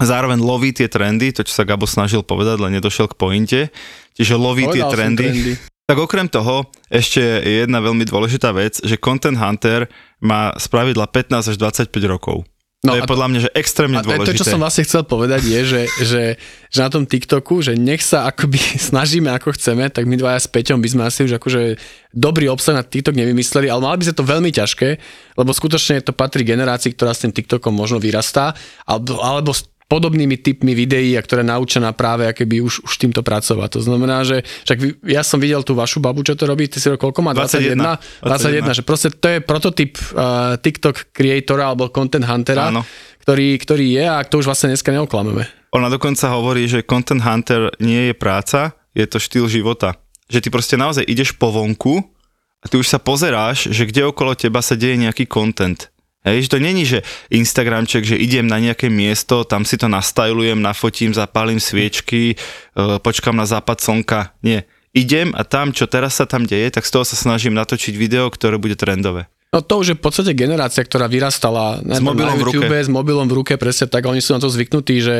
[0.00, 3.60] zároveň loví tie trendy, to čo sa Gabo snažil povedať, len nedošiel k pointe,
[4.16, 5.26] čiže loví Povedal tie trendy.
[5.28, 5.52] trendy.
[5.82, 9.90] Tak okrem toho, ešte je jedna veľmi dôležitá vec, že content hunter
[10.22, 12.46] má spravidla 15 až 25 rokov.
[12.82, 14.34] No to je podľa mňa, že extrémne a dôležité.
[14.34, 16.22] To, čo som vlastne chcel povedať, je, že, že,
[16.66, 18.58] že na tom TikToku, že nech sa akoby
[18.90, 21.78] snažíme ako chceme, tak my dvaja s Peťom by sme asi už akože
[22.10, 24.88] dobrý obsah na TikTok nevymysleli, ale mali by sa to veľmi ťažké,
[25.38, 28.50] lebo skutočne to patrí generácii, ktorá s tým TikTokom možno vyrastá,
[28.82, 29.54] alebo, alebo
[29.90, 33.78] podobnými typmi videí, a ktoré naučená práve akéby už, už týmto pracovať.
[33.78, 36.88] To znamená, že však ja som videl tú vašu babu, čo to robí, ty si
[36.88, 37.36] koľko má?
[37.36, 37.76] 21?
[38.24, 42.72] 21, 21 že proste to je prototyp uh, TikTok creatora alebo content huntera,
[43.22, 45.44] ktorý, ktorý je a to už vlastne dneska neoklameme.
[45.72, 49.96] Ona dokonca hovorí, že content hunter nie je práca, je to štýl života.
[50.28, 52.00] Že ty proste naozaj ideš po vonku
[52.60, 56.52] a ty už sa pozeráš, že kde okolo teba sa deje nejaký content Hej, že
[56.54, 57.02] to není, že
[57.34, 62.36] Instagramček, že idem na nejaké miesto, tam si to nastajlujem, nafotím, zapálim sviečky, e,
[63.02, 64.30] počkam na západ slnka.
[64.46, 64.70] Nie.
[64.94, 68.30] Idem a tam, čo teraz sa tam deje, tak z toho sa snažím natočiť video,
[68.30, 69.26] ktoré bude trendové.
[69.50, 72.86] No to už je v podstate generácia, ktorá vyrastala s mobilom na YouTube, v ruke.
[72.86, 75.16] s mobilom v ruke, presne tak, oni sú na to zvyknutí, že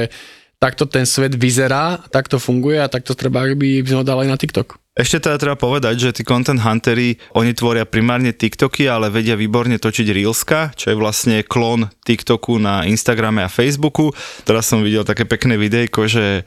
[0.62, 4.81] takto ten svet vyzerá, takto funguje a takto treba, aby sme ho dali na TikTok.
[4.92, 9.80] Ešte teda treba povedať, že tí content huntery, oni tvoria primárne TikToky, ale vedia výborne
[9.80, 14.12] točiť Reelska, čo je vlastne klon TikToku na Instagrame a Facebooku.
[14.44, 16.44] Teraz som videl také pekné videjko, že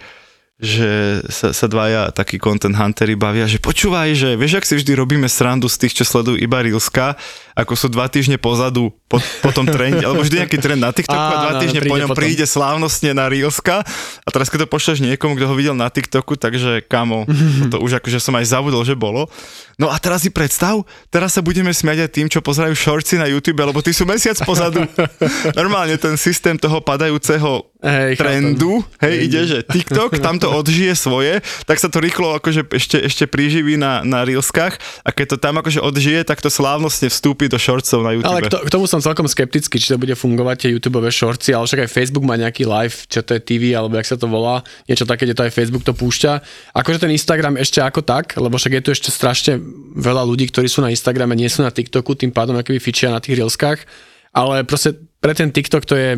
[0.56, 4.96] že sa, sa dvaja takí content huntery bavia, že počúvaj, že vieš, ak si vždy
[4.96, 7.20] robíme srandu z tých, čo sledujú iba Reelska,
[7.60, 11.20] ako sú dva týždne pozadu po, po tom trende, alebo vždy nejaký trend na TikToku
[11.20, 12.20] a dva Áno, týždne po ňom potom.
[12.24, 13.84] príde slávnostne na Reelska
[14.24, 17.28] a teraz keď to pošleš niekomu, kto ho videl na TikToku, takže kamo,
[17.76, 19.28] to už akože som aj zabudol, že bolo.
[19.76, 23.28] No a teraz si predstav, teraz sa budeme smiať aj tým, čo pozerajú shortsy na
[23.28, 24.88] YouTube, lebo ty sú mesiac pozadu.
[25.60, 31.44] Normálne ten systém toho padajúceho Hej, trendu, hej, ide, že TikTok tam to odžije svoje,
[31.68, 34.80] tak sa to rýchlo akože ešte, ešte priživí na, na Reelskách.
[35.04, 38.32] A keď to tam akože odžije, tak to slávnostne vstúpi do shortsov na YouTube.
[38.32, 41.52] Ale k, to, k tomu som celkom skeptický, či to bude fungovať tie YouTube shortsy,
[41.52, 44.26] ale však aj Facebook má nejaký live, čo to je TV, alebo jak sa to
[44.32, 46.32] volá, niečo také, kde to aj Facebook to púšťa.
[46.80, 49.60] Akože ten Instagram ešte ako tak, lebo však je tu ešte strašne
[50.00, 53.20] veľa ľudí, ktorí sú na Instagrame, nie sú na TikToku, tým pádom akoby fičia na
[53.20, 53.84] tých Reelskách,
[54.32, 56.10] ale proste pre ten TikTok to je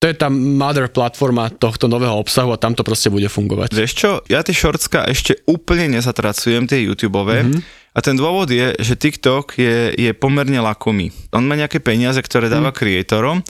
[0.00, 3.68] to je tá mother platforma tohto nového obsahu a tam to proste bude fungovať.
[3.76, 7.60] Vieš čo, ja tie shortska ešte úplne nezatracujem, tie YouTube mm-hmm.
[7.92, 11.12] a ten dôvod je, že TikTok je, je pomerne lakomý.
[11.36, 12.76] On má nejaké peniaze, ktoré dáva mm.
[12.80, 13.44] kreatorom,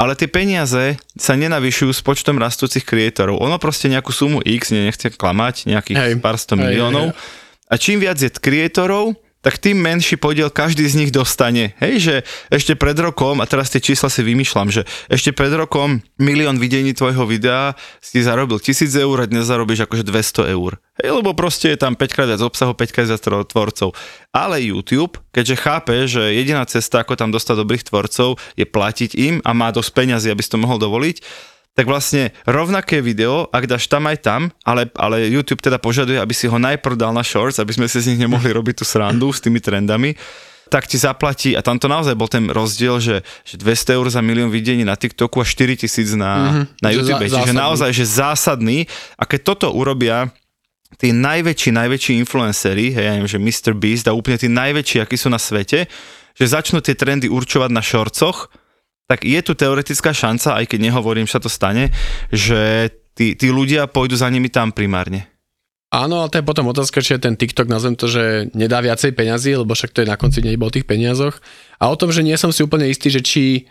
[0.00, 3.36] ale tie peniaze sa nenavyšujú s počtom rastúcich kreatorov.
[3.36, 6.12] Ono proste nejakú sumu X, ne, nechcem klamať, nejakých Hej.
[6.24, 7.12] pár sto Hej, miliónov.
[7.12, 7.20] hej,
[7.68, 11.72] A čím viac je kreatorov, tak tým menší podiel každý z nich dostane.
[11.80, 12.14] Hej, že
[12.52, 16.92] ešte pred rokom, a teraz tie čísla si vymýšľam, že ešte pred rokom milión videní
[16.92, 17.72] tvojho videa
[18.04, 20.76] si zarobil 1000 eur a dnes zarobíš akože 200 eur.
[21.00, 23.96] Hej, lebo proste je tam 5 krát viac obsahu, 5 krát viac tvorcov.
[24.30, 29.34] Ale YouTube, keďže chápe, že jediná cesta, ako tam dostať dobrých tvorcov, je platiť im
[29.40, 31.24] a má dosť peňazí, aby si to mohol dovoliť,
[31.72, 36.34] tak vlastne rovnaké video, ak dáš tam aj tam, ale, ale YouTube teda požaduje, aby
[36.34, 39.30] si ho najprv dal na shorts, aby sme si z nich nemohli robiť tú srandu
[39.30, 40.12] s tými trendami,
[40.70, 44.22] tak ti zaplatí, a tam to naozaj bol ten rozdiel, že, že 200 eur za
[44.22, 45.82] milión videní na TikToku a 4000
[46.14, 47.10] na, mm-hmm, na Že YouTube.
[47.10, 47.58] za- Čiže zásadný.
[47.58, 48.78] naozaj, že zásadný.
[49.18, 50.30] A keď toto urobia
[50.94, 53.74] tí najväčší, najväčší influenceri, hej, ja neviem, že Mr.
[53.74, 55.90] Beast a úplne tí najväčší, akí sú na svete,
[56.34, 58.46] že začnú tie trendy určovať na shortcoch,
[59.10, 61.90] tak je tu teoretická šanca, aj keď nehovorím, že sa to stane,
[62.30, 65.26] že tí, tí ľudia pôjdu za nimi tam primárne.
[65.90, 69.10] Áno, ale to je potom otázka, či je ten TikTok, nazvem to, že nedá viacej
[69.10, 71.42] peňazí, lebo však to je na konci dňa iba o tých peniazoch.
[71.82, 73.66] A o tom, že nie som si úplne istý, že či,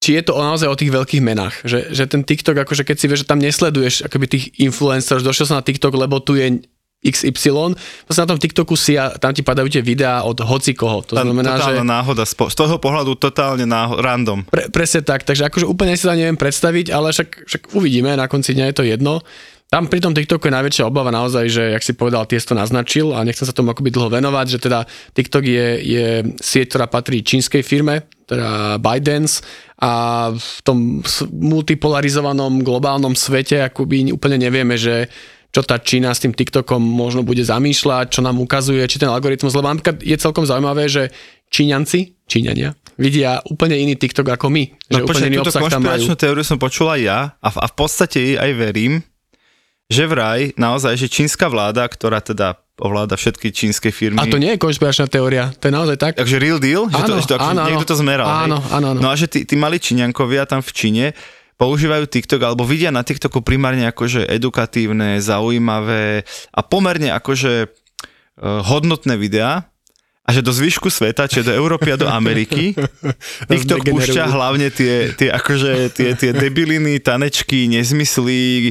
[0.00, 1.68] či je to naozaj o tých veľkých menách.
[1.68, 5.44] Že, že ten TikTok, akože keď si vieš, že tam nesleduješ akoby tých influencers, došiel
[5.44, 6.64] som na TikTok, lebo tu je
[6.98, 11.06] XY, vlastne na tom TikToku si a tam ti padajú tie videá od hoci koho.
[11.06, 11.70] To Tam znamená, že...
[11.70, 14.42] totálna náhoda, z, po- z toho pohľadu totálne náho- random.
[14.50, 18.26] Pre, presne tak, takže akože úplne si to neviem predstaviť, ale však, však uvidíme, na
[18.26, 19.22] konci dňa je to jedno.
[19.68, 23.12] Tam pri tom TikToku je najväčšia obava naozaj, že, jak si povedal, tiež to naznačil
[23.12, 26.06] a nechcem sa tomu akoby dlho venovať, že teda TikTok je, je
[26.40, 29.44] sieť, ktorá patrí čínskej firme, teda ByteDance
[29.76, 29.92] a
[30.32, 35.12] v tom multipolarizovanom globálnom svete akoby úplne nevieme, že
[35.48, 39.56] čo tá Čína s tým TikTokom možno bude zamýšľať, čo nám ukazuje, či ten algoritmus,
[39.56, 41.08] lebo napríklad je celkom zaujímavé, že
[41.48, 44.64] Číňanci, Číňania, vidia úplne iný TikTok ako my.
[44.68, 45.80] Že No úplne počkaj, iný túto obsah tam majú.
[45.80, 49.00] konšpiračnú teóriu som počul aj ja a v, a v podstate jej aj verím,
[49.88, 54.20] že vraj naozaj, že čínska vláda, ktorá teda ovláda všetky čínske firmy.
[54.20, 56.12] A to nie je konšpiračná teória, to je naozaj tak.
[56.20, 56.86] Takže real deal?
[56.86, 58.28] Že to, Áno, že to, áno, niekto to zmeral.
[58.28, 59.00] Áno, áno, áno.
[59.00, 61.04] No a že tí, tí mali Číňankovia tam v Číne
[61.58, 66.22] používajú TikTok alebo vidia na TikToku primárne akože edukatívne, zaujímavé
[66.54, 69.66] a pomerne akože uh, hodnotné videá
[70.22, 72.78] a že do zvyšku sveta, čiže do Európy a do Ameriky,
[73.50, 78.70] TikTok púšťa hlavne tie, tie, akože, tie, tie debiliny, tanečky, nezmysly,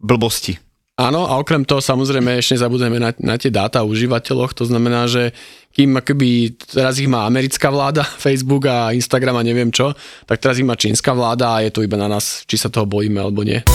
[0.00, 0.71] blbosti.
[1.02, 5.10] Áno, a okrem toho samozrejme ešte nezabudeme na, na tie dáta o užívateľoch, to znamená,
[5.10, 5.34] že
[5.74, 9.98] kým akoby teraz ich má americká vláda, Facebook a Instagram a neviem čo,
[10.30, 12.86] tak teraz ich má čínska vláda a je to iba na nás, či sa toho
[12.86, 13.66] bojíme alebo nie.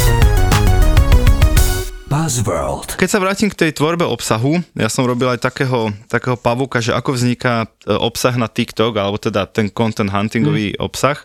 [2.08, 2.96] Buzzworld.
[2.96, 6.96] Keď sa vrátim k tej tvorbe obsahu, ja som robil aj takého, takého pavuka, že
[6.96, 10.80] ako vzniká e, obsah na TikTok, alebo teda ten content huntingový mm.
[10.80, 11.20] obsah,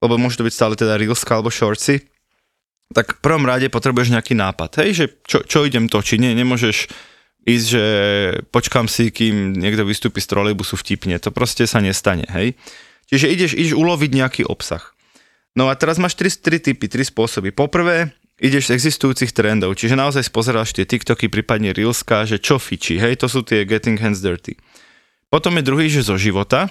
[0.00, 2.00] lebo môže to byť stále teda Reelska alebo Shortsy,
[2.90, 6.90] tak v prvom rade potrebuješ nejaký nápad, hej, že čo, čo idem točiť, nie, nemôžeš
[7.46, 7.84] ísť, že
[8.50, 12.58] počkám si, kým niekto vystúpi z trolejbusu vtipne, to proste sa nestane, hej.
[13.10, 14.82] Čiže ideš, ideš uloviť nejaký obsah.
[15.58, 17.50] No a teraz máš tri, tri typy, tri spôsoby.
[17.50, 22.98] Poprvé, ideš z existujúcich trendov, čiže naozaj spozeráš tie TikToky, prípadne Reelska, že čo fičí,
[22.98, 24.54] hej, to sú tie Getting Hands Dirty.
[25.30, 26.70] Potom je druhý, že zo života,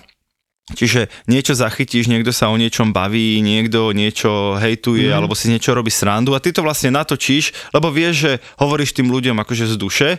[0.75, 5.17] čiže niečo zachytíš, niekto sa o niečom baví, niekto niečo hejtuje, mm.
[5.17, 9.09] alebo si niečo robí srandu a ty to vlastne natočíš, lebo vieš, že hovoríš tým
[9.09, 10.09] ľuďom akože z duše.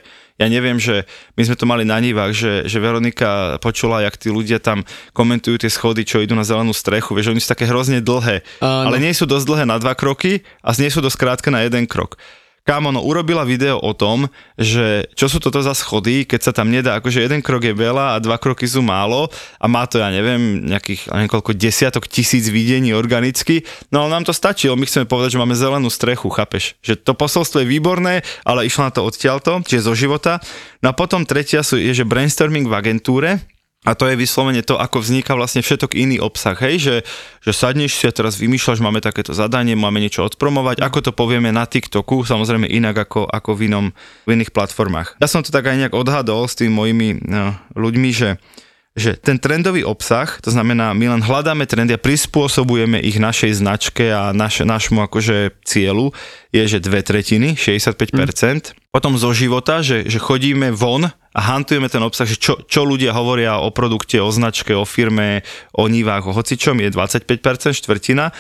[0.40, 1.04] Ja neviem, že
[1.36, 5.60] my sme to mali na nivách, že, že Veronika počula, jak tí ľudia tam komentujú
[5.60, 8.88] tie schody, čo idú na zelenú strechu, vieš, oni sú také hrozne dlhé, Áno.
[8.88, 11.84] ale nie sú dosť dlhé na dva kroky a nie sú dosť krátke na jeden
[11.84, 12.16] krok.
[12.60, 14.28] Kámo, no urobila video o tom,
[14.60, 18.14] že čo sú toto za schody, keď sa tam nedá, akože jeden krok je veľa
[18.14, 22.92] a dva kroky sú málo a má to, ja neviem, nejakých niekoľko desiatok tisíc videní
[22.92, 26.76] organicky, no ale nám to stačí, my chceme povedať, že máme zelenú strechu, chápeš?
[26.84, 30.38] Že to posolstvo je výborné, ale išlo na to odtiaľto, čiže zo života.
[30.84, 33.40] No a potom tretia sú, je, že brainstorming v agentúre,
[33.80, 36.96] a to je vyslovene to, ako vzniká vlastne všetok iný obsah, hej, že,
[37.40, 41.48] že sadneš si a teraz vymýšľaš, máme takéto zadanie, máme niečo odpromovať, ako to povieme
[41.48, 43.86] na TikToku, samozrejme inak ako, ako v, inom,
[44.28, 45.16] v iných platformách.
[45.16, 48.36] Ja som to tak aj nejak odhadol s tými mojimi no, ľuďmi, že
[48.90, 54.10] že ten trendový obsah, to znamená, my len hľadáme trendy a prispôsobujeme ich našej značke
[54.10, 56.10] a naš, našmu akože cieľu,
[56.50, 57.94] je, že dve tretiny, 65%.
[57.94, 58.90] Mm.
[58.90, 63.14] Potom zo života, že, že chodíme von a hantujeme ten obsah, že čo, čo ľudia
[63.14, 68.34] hovoria o produkte, o značke, o firme, o nivách, o hocičom, je 25%, štvrtina.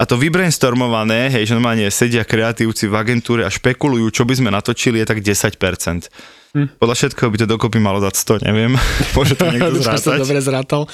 [0.00, 4.50] A to vybrainstormované, hej, že normálne sedia kreatívci v agentúre a špekulujú, čo by sme
[4.50, 6.08] natočili, je tak 10%.
[6.52, 6.76] Hm.
[6.76, 8.12] Podľa všetkého by to dokopy malo dať
[8.44, 8.76] 100, neviem.
[9.16, 10.20] Môže to niekto zrátať.
[10.20, 10.84] dobre zrátal.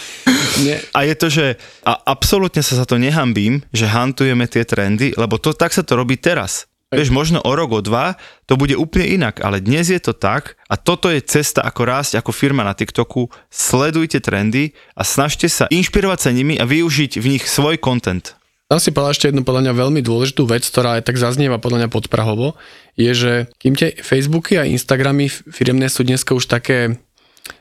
[0.62, 0.79] Nie.
[0.94, 1.46] A je to, že
[1.83, 5.98] a absolútne sa za to nehambím, že hantujeme tie trendy, lebo to, tak sa to
[5.98, 6.67] robí teraz.
[6.88, 8.16] Vieš, možno o rok, o dva
[8.48, 12.16] to bude úplne inak, ale dnes je to tak a toto je cesta, ako rásť
[12.16, 13.29] ako firma na TikToku.
[13.53, 18.33] Sledujte trendy a snažte sa inšpirovať sa nimi a využiť v nich svoj content.
[18.72, 21.85] Tam si povedal ešte jednu podľa mňa veľmi dôležitú vec, ktorá aj tak zaznieva podľa
[21.85, 22.57] mňa podprahovo,
[22.96, 26.96] je, že kým tie Facebooky a Instagramy firmné sú dneska už také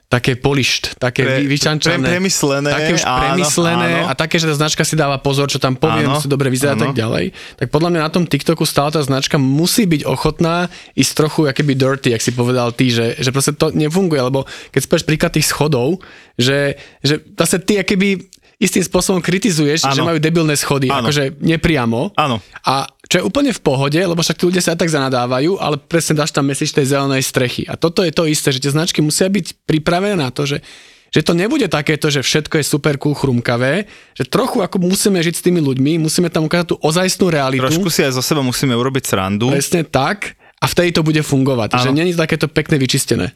[0.07, 1.99] také polišt, také pre, vyčančané.
[1.99, 2.71] Pre, premyslené.
[2.71, 4.07] Také už áno, premyslené áno.
[4.07, 6.79] a také, že tá značka si dáva pozor, čo tam poviem, áno, si dobre vyzerá
[6.79, 7.35] tak ďalej.
[7.59, 11.75] Tak podľa mňa na tom TikToku stále tá značka musí byť ochotná ísť trochu akéby
[11.75, 15.51] dirty, jak si povedal ty, že, že proste to nefunguje, lebo keď spôjš príklad tých
[15.51, 15.99] schodov,
[16.39, 19.93] že, že zase ty akéby istým spôsobom kritizuješ, ano.
[19.93, 21.05] že majú debilné schody, ano.
[21.05, 22.15] akože nepriamo.
[22.17, 22.41] Áno.
[22.65, 25.79] A čo je úplne v pohode, lebo však tí ľudia sa aj tak zanadávajú, ale
[25.79, 27.63] presne dáš tam mesič tej zelenej strechy.
[27.67, 30.59] A toto je to isté, že tie značky musia byť pripravené na to, že
[31.07, 35.39] že to nebude takéto, že všetko je super cool chrumkavé, že trochu ako musíme žiť
[35.39, 37.63] s tými ľuďmi, musíme tam ukázať tú ozajstnú realitu.
[37.63, 39.47] Trošku si aj zo seba musíme urobiť srandu.
[39.47, 41.79] Presne tak a vtedy to bude fungovať.
[41.79, 41.83] Ano.
[41.87, 43.31] Že není takéto pekné vyčistené.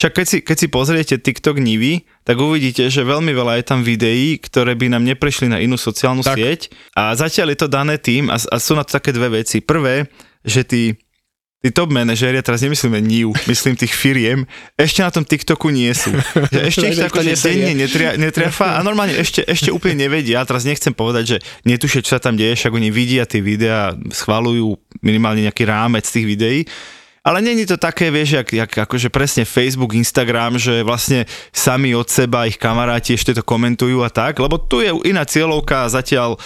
[0.00, 3.84] Však keď si, keď si pozriete TikTok Nivy, tak uvidíte, že veľmi veľa je tam
[3.84, 6.40] videí, ktoré by nám neprešli na inú sociálnu tak.
[6.40, 6.72] sieť.
[6.96, 9.60] A zatiaľ je to dané tým, a, a sú na to také dve veci.
[9.60, 10.08] Prvé,
[10.40, 10.96] že tí,
[11.60, 14.48] tí top manažéri, ja teraz nemyslíme NIU, myslím tých firiem,
[14.80, 16.16] ešte na tom TikToku nie sú.
[16.48, 20.40] Že ešte ich tako, že denne netria, netriafa a normálne ešte, ešte úplne nevedia.
[20.40, 23.92] Ja teraz nechcem povedať, že netušia, čo sa tam deje, však oni vidia tie videá,
[24.16, 26.64] schvalujú minimálne nejaký rámec tých videí
[27.20, 32.08] ale není to také, vieš, jak, jak akože presne Facebook, Instagram, že vlastne sami od
[32.08, 36.40] seba ich kamaráti ešte to komentujú a tak, lebo tu je iná cieľovka a zatiaľ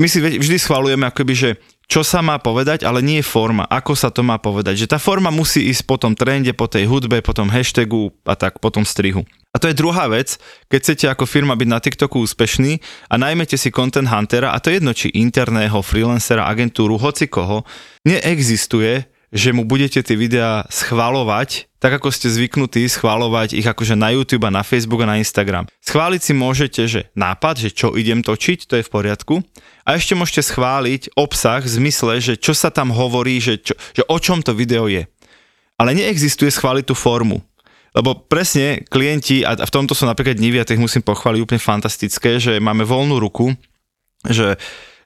[0.00, 1.50] my si vždy schvalujeme akoby, že
[1.90, 4.86] čo sa má povedať, ale nie je forma, ako sa to má povedať.
[4.86, 8.38] Že tá forma musí ísť po tom trende, po tej hudbe, po tom hashtagu a
[8.38, 9.26] tak, po tom strihu.
[9.50, 10.38] A to je druhá vec,
[10.70, 12.78] keď chcete ako firma byť na TikToku úspešný
[13.10, 17.66] a najmete si content huntera, a to je jedno, či interného, freelancera, agentúru, hoci koho,
[18.06, 24.12] neexistuje že mu budete tie videá schvalovať, tak ako ste zvyknutí schvalovať ich akože na
[24.12, 25.70] YouTube a na Facebook a na Instagram.
[25.80, 29.34] Schváliť si môžete, že nápad, že čo idem točiť, to je v poriadku.
[29.86, 34.02] A ešte môžete schváliť obsah v zmysle, že čo sa tam hovorí, že, čo, že
[34.10, 35.06] o čom to video je.
[35.80, 37.40] Ale neexistuje schváliť tú formu.
[37.96, 42.38] Lebo presne klienti, a v tomto sú napríklad Nivy, a tých musím pochváliť úplne fantastické,
[42.38, 43.56] že máme voľnú ruku,
[44.26, 44.60] že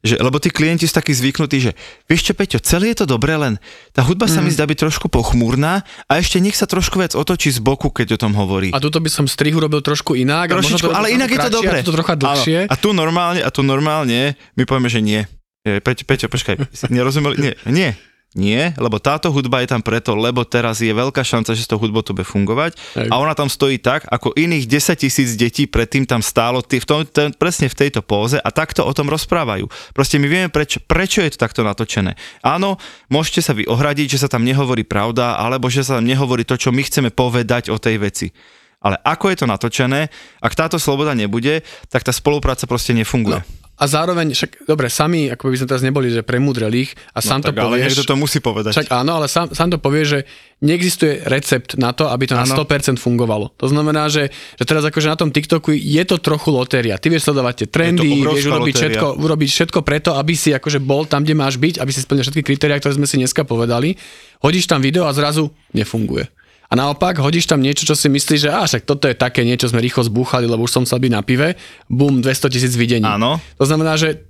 [0.05, 1.73] že, lebo tí klienti sú takí zvyknutí, že
[2.05, 3.57] vieš čo, Peťo, celé je to dobré, len
[3.97, 4.45] tá hudba sa mm.
[4.45, 8.15] mi zdá byť trošku pochmúrna a ešte nech sa trošku viac otočí z boku, keď
[8.15, 8.69] o tom hovorí.
[8.77, 10.53] A tuto by som strihu robil trošku inak.
[10.53, 11.81] Trošičku, to ale inak je to dobré.
[11.81, 12.69] A to trocha dlhšie.
[12.69, 15.25] A tu normálne, a tu normálne my povieme, že nie.
[15.65, 16.61] Peťo, Peťo, počkaj,
[16.93, 17.41] nerozumeli?
[17.41, 17.91] Nie, nie.
[18.35, 21.79] Nie, lebo táto hudba je tam preto, lebo teraz je veľká šanca, že s tou
[21.79, 23.07] hudbou to bude fungovať Aj.
[23.07, 26.87] a ona tam stojí tak, ako iných 10 tisíc detí predtým tam stálo tý, v
[26.87, 29.71] tom, ten, presne v tejto póze a takto o tom rozprávajú.
[29.95, 32.19] Proste my vieme, prečo, prečo je to takto natočené.
[32.43, 36.43] Áno, môžete sa vy ohradiť, že sa tam nehovorí pravda, alebo že sa tam nehovorí
[36.43, 38.35] to, čo my chceme povedať o tej veci.
[38.83, 40.11] Ale ako je to natočené,
[40.43, 43.47] ak táto sloboda nebude, tak tá spolupráca proste nefunguje.
[43.47, 47.19] No a zároveň, však dobre, sami, ako by sme teraz neboli, že premudreli ich a
[47.19, 47.67] no sám no, to povieš.
[47.67, 48.71] Ale niekto to musí povedať.
[48.71, 50.19] Však áno, ale sám, sám to povie, že
[50.63, 52.47] neexistuje recept na to, aby to ano.
[52.47, 53.51] na 100% fungovalo.
[53.59, 57.03] To znamená, že, že teraz akože na tom TikToku je to trochu lotéria.
[57.03, 61.11] Ty vieš sledovať tie trendy, vieš urobiť všetko, urobiť všetko preto, aby si akože bol
[61.11, 63.99] tam, kde máš byť, aby si splnil všetky kritériá, ktoré sme si dneska povedali.
[64.39, 66.31] Hodíš tam video a zrazu nefunguje.
[66.69, 69.69] A naopak hodíš tam niečo, čo si myslíš, že á, však toto je také niečo,
[69.69, 73.05] sme rýchlo zbúchali, lebo už som sa byť na pive, bum, 200 tisíc videní.
[73.05, 73.37] Áno.
[73.61, 74.25] To znamená, že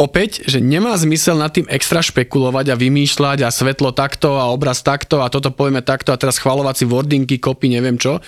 [0.00, 4.80] opäť, že nemá zmysel nad tým extra špekulovať a vymýšľať a svetlo takto a obraz
[4.80, 8.18] takto a toto povieme takto a teraz chvalovať si wordingy, kopy, neviem čo.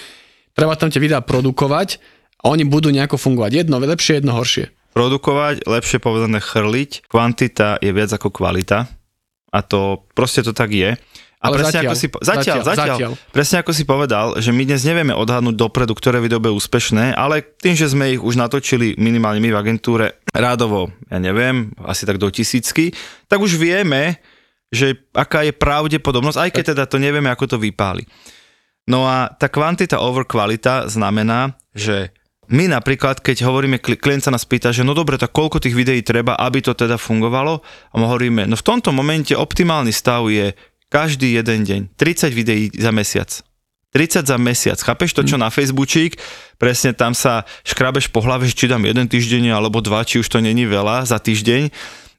[0.53, 1.97] Treba tam tie videá produkovať
[2.45, 3.65] a oni budú nejako fungovať.
[3.65, 4.69] Jedno lepšie, jedno horšie.
[4.93, 8.93] Produkovať, lepšie povedané chrliť, kvantita je viac ako kvalita
[9.49, 11.01] a to proste to tak je.
[11.43, 13.13] A Ale presne zatiaľ, ako si, po- zatiaľ, zatiaľ, zatiaľ, zatiaľ.
[13.35, 17.43] presne ako si povedal, že my dnes nevieme odhadnúť dopredu, ktoré video bude úspešné, ale
[17.43, 22.23] tým, že sme ich už natočili minimálne my v agentúre rádovo, ja neviem, asi tak
[22.23, 22.95] do tisícky,
[23.27, 24.23] tak už vieme,
[24.71, 28.07] že aká je pravdepodobnosť, aj keď teda to nevieme, ako to vypáli.
[28.87, 32.15] No a tá kvantita over kvalita znamená, že
[32.51, 35.79] my napríklad, keď hovoríme, kli- klient sa nás pýta, že no dobre, tak koľko tých
[35.79, 37.63] videí treba, aby to teda fungovalo?
[37.63, 40.51] A my hovoríme, no v tomto momente optimálny stav je
[40.93, 43.33] každý jeden deň, 30 videí za mesiac.
[43.97, 44.77] 30 za mesiac.
[44.77, 46.21] Chápeš to, čo na Facebookík?
[46.61, 50.45] Presne tam sa škrabeš po hlave, či dám jeden týždeň alebo dva, či už to
[50.45, 51.73] není veľa za týždeň.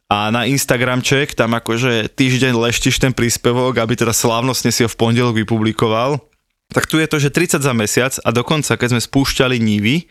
[0.09, 4.97] A na Instagramček tam akože týždeň leštiš ten príspevok, aby teda slávnostne si ho v
[4.97, 6.21] pondelok vypublikoval.
[6.69, 10.05] Tak tu je to, že 30 za mesiac a dokonca, keď sme spúšťali Nivy,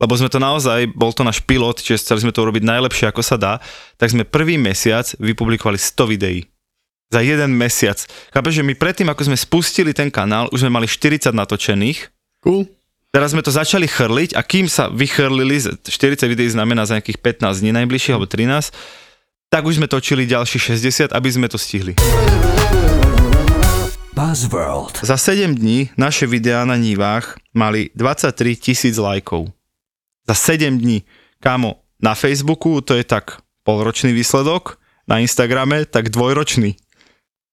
[0.00, 3.20] lebo sme to naozaj, bol to náš pilot, čiže chceli sme to urobiť najlepšie, ako
[3.20, 3.60] sa dá,
[4.00, 6.40] tak sme prvý mesiac vypublikovali 100 videí.
[7.08, 8.00] Za jeden mesiac.
[8.32, 12.68] Chápeš, že my predtým, ako sme spustili ten kanál, už sme mali 40 natočených, Cool.
[13.08, 17.22] Teraz sme to začali chrliť a kým sa vychrlili, z- 40 videí znamená za nejakých
[17.40, 18.74] 15 dní najbližších, alebo 13,
[19.48, 21.94] tak už sme točili ďalších 60, aby sme to stihli.
[24.12, 24.98] Buzzworld.
[25.02, 29.50] Za 7 dní naše videá na nívách mali 23 tisíc lajkov.
[30.26, 31.06] Za 7 dní.
[31.38, 36.74] Kámo, na Facebooku to je tak polročný výsledok, na Instagrame tak dvojročný.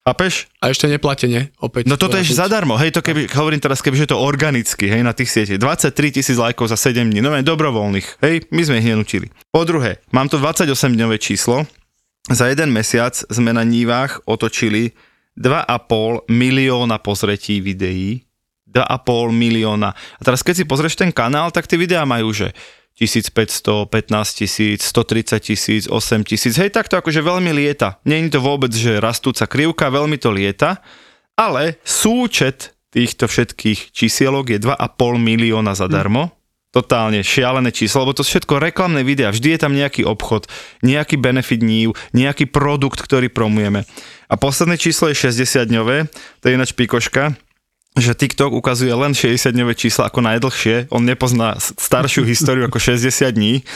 [0.02, 0.50] Chápeš?
[0.58, 1.86] A ešte neplatenie, opäť.
[1.86, 5.06] No toto je zadarmo, hej, to keby, hovorím teraz, keby, že je to organicky, hej,
[5.06, 5.62] na tých siete.
[5.62, 9.30] 23 tisíc lajkov za 7 dní, no dobrovoľných, hej, my sme ich nenúčili.
[9.54, 11.70] Po druhé, mám tu 28-dňové číslo,
[12.34, 14.98] za jeden mesiac sme na nívách otočili
[15.38, 18.26] 2,5 milióna pozretí videí,
[18.74, 19.94] 2,5 milióna.
[19.94, 22.58] A teraz keď si pozrieš ten kanál, tak tie videá majú, že
[23.00, 27.98] 1500, 15 tisíc, 130 tisíc, 8 tisíc, hej, tak to akože veľmi lieta.
[28.06, 30.84] Je to vôbec, že rastúca krivka, veľmi to lieta,
[31.34, 34.78] ale súčet týchto všetkých čísielok je 2,5
[35.18, 36.36] milióna zadarmo.
[36.72, 40.48] Totálne šialené číslo, lebo to sú všetko reklamné videá, vždy je tam nejaký obchod,
[40.80, 43.84] nejaký benefit nív, nejaký produkt, ktorý promujeme.
[44.32, 46.08] A posledné číslo je 60-dňové,
[46.40, 47.36] to je ináč pikoška,
[48.00, 53.68] že TikTok ukazuje len 60-dňové čísla ako najdlhšie, on nepozná staršiu históriu ako 60 dní,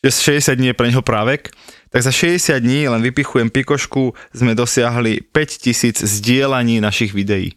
[0.00, 1.52] že 60 dní je pre neho právek,
[1.92, 7.54] tak za 60 dní, len vypichujem pikošku, sme dosiahli 5000 zdieľaní našich videí.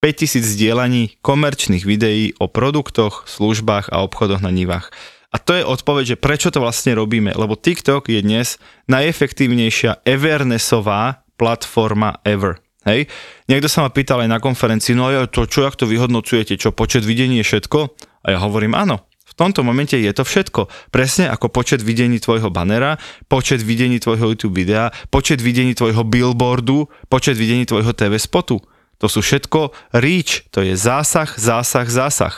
[0.00, 4.92] 5000 zdieľaní komerčných videí o produktoch, službách a obchodoch na nivách.
[5.34, 8.54] A to je odpoveď, že prečo to vlastne robíme, lebo TikTok je dnes
[8.86, 12.62] najefektívnejšia evernessová platforma ever.
[12.84, 13.08] Hej?
[13.48, 16.72] Niekto sa ma pýtal aj na konferencii, no a to čo, jak to vyhodnocujete, čo
[16.72, 17.78] počet videní je všetko?
[18.24, 20.70] A ja hovorím, áno, v tomto momente je to všetko.
[20.94, 26.86] Presne ako počet videní tvojho banera, počet videní tvojho YouTube videa, počet videní tvojho billboardu,
[27.10, 28.62] počet videní tvojho TV spotu.
[29.02, 32.34] To sú všetko reach, to je zásah, zásah, zásah.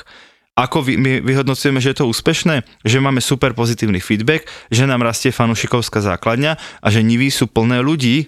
[0.56, 2.64] Ako vy, my vyhodnocujeme, že je to úspešné?
[2.80, 7.84] Že máme super pozitívny feedback, že nám rastie fanušikovská základňa a že niví sú plné
[7.84, 8.24] ľudí,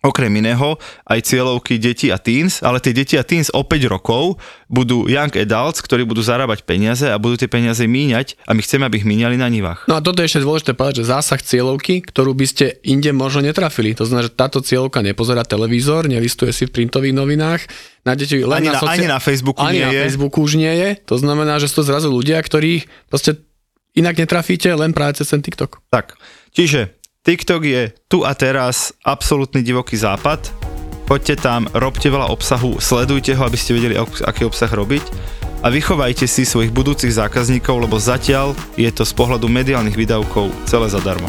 [0.00, 4.40] okrem iného aj cieľovky deti a teens, ale tie deti a teens o 5 rokov
[4.64, 8.88] budú young adults, ktorí budú zarábať peniaze a budú tie peniaze míňať a my chceme,
[8.88, 9.84] aby ich míňali na nivách.
[9.86, 13.44] No a toto je ešte dôležité povedať, že zásah cieľovky, ktorú by ste inde možno
[13.44, 13.92] netrafili.
[13.92, 17.60] To znamená, že táto cieľovka nepozerá televízor, nelistuje si v printových novinách,
[18.02, 20.00] nájdete ju len Ani na, na- socia- ani na Facebooku ani nie na je.
[20.08, 20.88] Facebooku už nie je.
[21.12, 23.36] To znamená, že sú to zrazu ľudia, ktorí proste
[23.92, 25.82] inak netrafíte len práve cez ten TikTok.
[25.90, 26.14] Tak,
[26.54, 30.40] čiže TikTok je tu a teraz absolútny divoký západ.
[31.04, 35.04] Choďte tam, robte veľa obsahu, sledujte ho, aby ste vedeli, ak- aký obsah robiť
[35.60, 40.88] a vychovajte si svojich budúcich zákazníkov, lebo zatiaľ je to z pohľadu mediálnych výdavkov celé
[40.88, 41.28] zadarmo.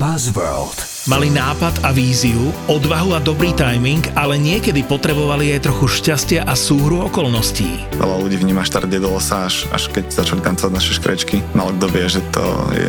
[0.00, 1.04] Buzzworld.
[1.04, 6.56] Mali nápad a víziu, odvahu a dobrý timing, ale niekedy potrebovali aj trochu šťastia a
[6.56, 7.92] súhru okolností.
[8.00, 11.44] Veľa ľudí vníma štart do losa, až, až keď začali tancovať naše škrečky.
[11.52, 12.40] Malo kto vie, že to
[12.72, 12.88] je